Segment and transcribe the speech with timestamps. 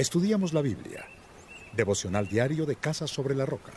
[0.00, 1.04] Estudiamos la Biblia.
[1.76, 3.72] Devocional diario de Casa sobre la Roca.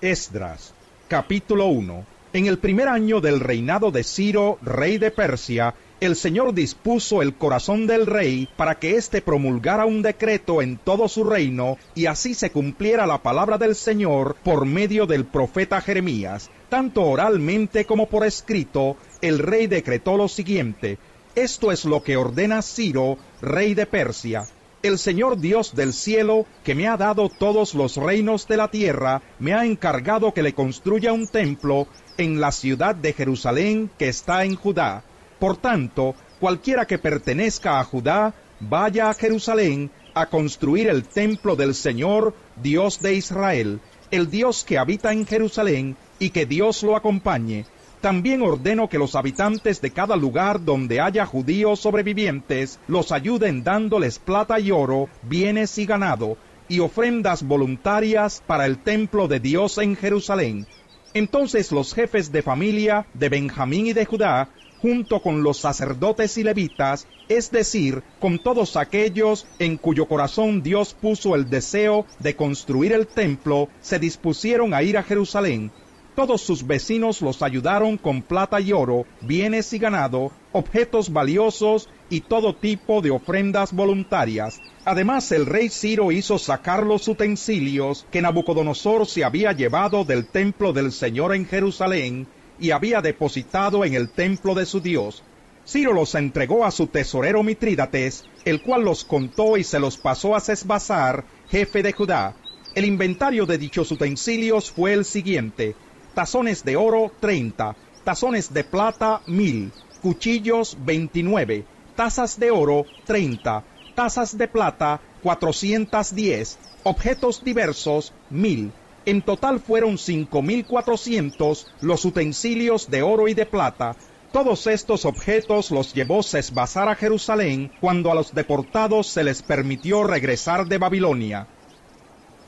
[0.00, 0.74] Esdras,
[1.06, 2.04] capítulo 1.
[2.32, 7.36] En el primer año del reinado de Ciro, rey de Persia, el Señor dispuso el
[7.36, 12.34] corazón del rey para que éste promulgara un decreto en todo su reino y así
[12.34, 16.50] se cumpliera la palabra del Señor por medio del profeta Jeremías.
[16.68, 20.98] Tanto oralmente como por escrito, el rey decretó lo siguiente.
[21.36, 24.44] Esto es lo que ordena Ciro, rey de Persia.
[24.82, 29.22] El Señor Dios del cielo, que me ha dado todos los reinos de la tierra,
[29.38, 34.44] me ha encargado que le construya un templo en la ciudad de Jerusalén que está
[34.44, 35.02] en Judá
[35.38, 41.74] por tanto, cualquiera que pertenezca a Judá, vaya a Jerusalén a construir el templo del
[41.74, 47.66] Señor, Dios de Israel, el Dios que habita en Jerusalén, y que Dios lo acompañe.
[48.00, 54.18] También ordeno que los habitantes de cada lugar donde haya judíos sobrevivientes los ayuden dándoles
[54.20, 56.36] plata y oro, bienes y ganado,
[56.68, 60.66] y ofrendas voluntarias para el templo de Dios en Jerusalén.
[61.12, 64.48] Entonces los jefes de familia de Benjamín y de Judá
[64.80, 70.94] junto con los sacerdotes y levitas, es decir, con todos aquellos en cuyo corazón Dios
[70.94, 75.72] puso el deseo de construir el templo, se dispusieron a ir a Jerusalén.
[76.18, 82.22] Todos sus vecinos los ayudaron con plata y oro, bienes y ganado, objetos valiosos y
[82.22, 84.60] todo tipo de ofrendas voluntarias.
[84.84, 90.72] Además, el rey Ciro hizo sacar los utensilios que Nabucodonosor se había llevado del templo
[90.72, 92.26] del Señor en Jerusalén,
[92.58, 95.22] y había depositado en el templo de su Dios.
[95.64, 100.34] Ciro los entregó a su tesorero Mitrídates, el cual los contó y se los pasó
[100.34, 102.34] a Sesbazar, jefe de Judá.
[102.74, 105.76] El inventario de dichos utensilios fue el siguiente:
[106.14, 114.38] tazones de oro 30, tazones de plata mil, cuchillos 29, tazas de oro 30, tazas
[114.38, 118.72] de plata 410, objetos diversos mil,
[119.04, 123.96] en total fueron 5.400 los utensilios de oro y de plata.
[124.32, 130.04] Todos estos objetos los llevó Sesbazar a Jerusalén cuando a los deportados se les permitió
[130.04, 131.46] regresar de Babilonia.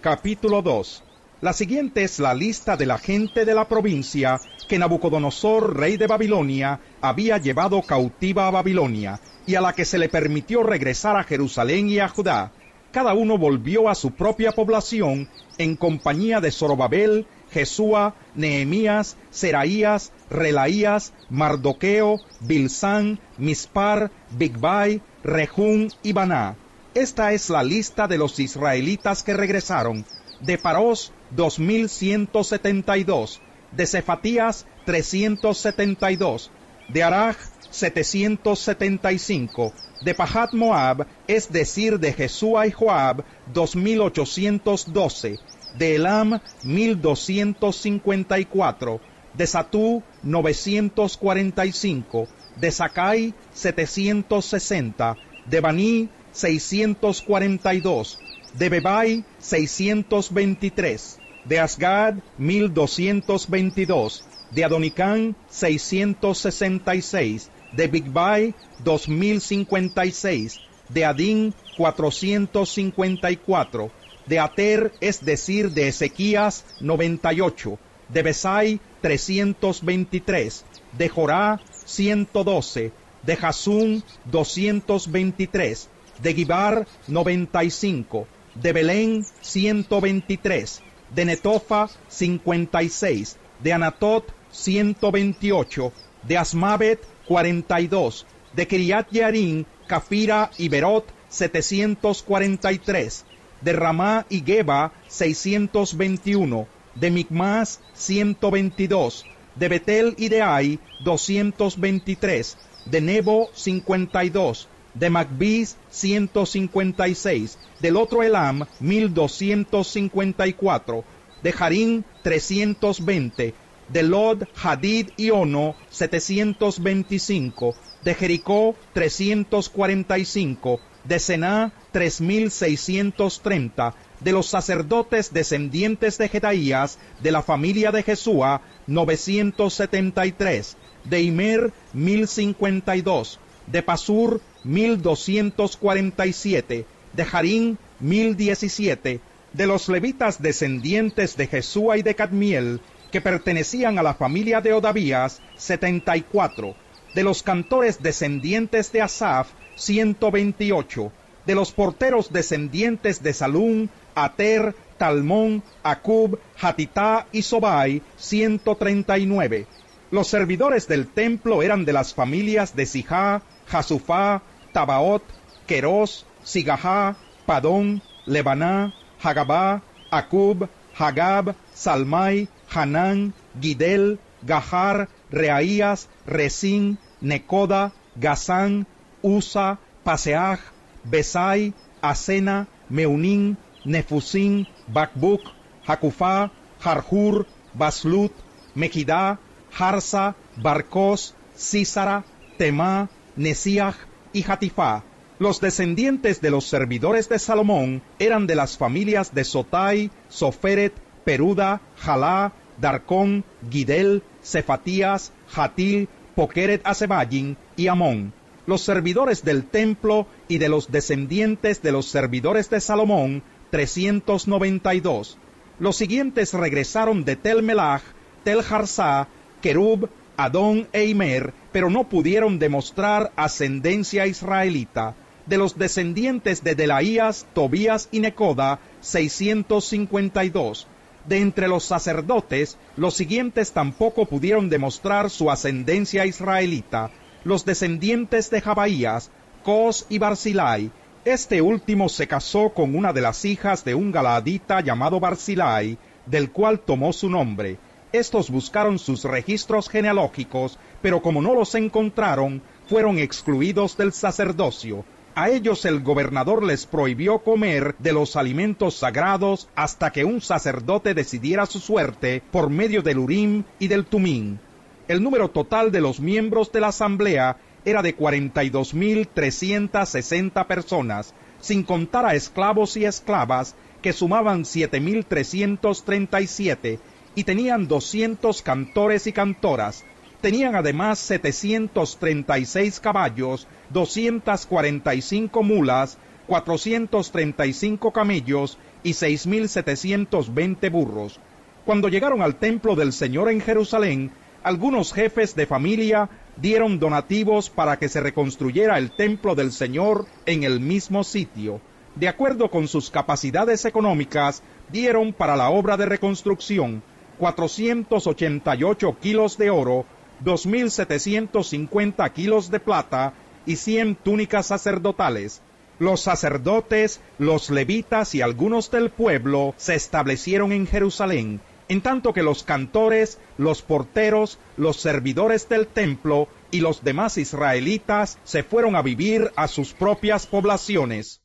[0.02, 1.04] Capítulo 2
[1.40, 6.06] La siguiente es la lista de la gente de la provincia que Nabucodonosor, rey de
[6.06, 11.24] Babilonia, había llevado cautiva a Babilonia, y a la que se le permitió regresar a
[11.24, 12.52] Jerusalén y a Judá
[12.92, 21.12] cada uno volvió a su propia población en compañía de Zorobabel, Jesúa, Nehemías, Seraías, Relaías,
[21.28, 26.56] Mardoqueo, Bilsán, Mispar, Bigbai, Rejún y Baná.
[26.94, 30.04] Esta es la lista de los israelitas que regresaron.
[30.40, 33.40] De Parós, 2172.
[33.72, 36.50] De Cefatías, 372.
[36.88, 37.36] De Araj,
[37.70, 45.38] 775 de Pahat Moab, es decir, de Jesúa y Joab, 2812,
[45.78, 49.00] de Elam, 1254,
[49.34, 58.18] de Satú, 945, de Sakai, 760, de Baní, 642,
[58.54, 73.90] de Bebai, 623, de Asgad, 1222, de Adonicán, 666, de Bigbai 2056, de Adín 454,
[74.26, 77.78] de Ater, es decir, de Ezequías 98,
[78.08, 80.64] de Besai 323,
[80.98, 85.88] de Jorá 112, de Jasún 223,
[86.22, 90.82] de Gibar 95, de Belén 123,
[91.14, 101.06] de Netofa 56, de Anatot 128, de Asmavet 42, de Kiriat Yarin, Cafira y Berot
[101.28, 103.24] 743,
[103.60, 112.56] de Ramá y Geba 621, de Micmas 122, de Betel y de Ai 223,
[112.86, 121.04] de Nebo 52, de Magbis 156, del otro Elam 1254,
[121.42, 123.54] de Harim 320,
[123.88, 127.74] de Lod, Hadid y Ono 725,
[128.04, 137.90] de Jericó 345, de Sená 3630, de los sacerdotes descendientes de Jedaías, de la familia
[137.90, 149.20] de Jesúa 973, de Imer 1052, de Pasur 1247, de Harín 1017,
[149.52, 152.80] de los levitas descendientes de Jesúa y de Cadmiel
[153.10, 156.74] que pertenecían a la familia de Odavías, 74,
[157.14, 161.12] de los cantores descendientes de Asaf, 128,
[161.46, 169.66] De los porteros descendientes de Salún, Ater, Talmón, Acub, Hatitá y Sobai, 139.
[170.10, 175.22] Los servidores del templo eran de las familias de Sijá, Jasufá, Tabaot,
[175.66, 180.68] Queros, Sigahá, Padón, Lebaná, Hagabá, Acub,
[180.98, 188.86] Hagab, Salmai, Hanán, Gidel, Gahar, Reaías, Resín, Necoda, Gazán,
[189.22, 190.60] Usa, Paseaj,
[191.04, 195.42] Besai, Asena, Meunín, Nefusín, Bakbuk,
[195.86, 196.50] Hakufá,
[196.82, 198.32] Harhur, Baslut,
[198.74, 199.38] Mejidá,
[199.72, 202.24] Harsa, Barcos, Císara,
[202.58, 205.04] Temá, Nesiach y Hatifá.
[205.38, 210.92] Los descendientes de los servidores de Salomón eran de las familias de Sotai, Soferet,
[211.24, 218.32] Peruda, Jalá, Darcón, Gidel, Cefatías, Hatil, Pokeret Asebayin y Amón.
[218.66, 225.38] Los servidores del templo y de los descendientes de los servidores de Salomón, 392.
[225.78, 228.02] Los siguientes regresaron de Tel Melach,
[228.44, 229.28] Tel Harsá,
[229.62, 230.08] Kerub,
[230.44, 235.14] Adón e Imer, pero no pudieron demostrar ascendencia israelita.
[235.46, 240.86] De los descendientes de Delaías, Tobías y Necoda, 652.
[241.26, 247.10] De entre los sacerdotes, los siguientes tampoco pudieron demostrar su ascendencia israelita.
[247.44, 249.30] Los descendientes de Jabaías,
[249.62, 250.90] Cos y Barzilai.
[251.24, 256.50] Este último se casó con una de las hijas de un galadita llamado Barzilai, del
[256.50, 257.78] cual tomó su nombre.
[258.12, 265.04] Estos buscaron sus registros genealógicos, pero como no los encontraron, fueron excluidos del sacerdocio.
[265.36, 271.14] A ellos el gobernador les prohibió comer de los alimentos sagrados hasta que un sacerdote
[271.14, 274.58] decidiera su suerte por medio del Urim y del Tumín.
[275.06, 282.26] El número total de los miembros de la asamblea era de 42.360 personas, sin contar
[282.26, 286.98] a esclavos y esclavas que sumaban 7.337
[287.34, 290.04] y tenían 200 cantores y cantoras.
[290.40, 301.38] Tenían además 736 caballos, 245 mulas, 435 camellos y 6.720 burros.
[301.84, 304.32] Cuando llegaron al templo del Señor en Jerusalén,
[304.62, 310.64] algunos jefes de familia dieron donativos para que se reconstruyera el templo del Señor en
[310.64, 311.80] el mismo sitio.
[312.16, 317.02] De acuerdo con sus capacidades económicas, dieron para la obra de reconstrucción
[317.40, 320.04] 488 kilos de oro,
[320.44, 323.32] 2.750 kilos de plata
[323.64, 325.62] y 100 túnicas sacerdotales.
[325.98, 332.42] Los sacerdotes, los levitas y algunos del pueblo se establecieron en Jerusalén, en tanto que
[332.42, 339.02] los cantores, los porteros, los servidores del templo y los demás israelitas se fueron a
[339.02, 341.40] vivir a sus propias poblaciones.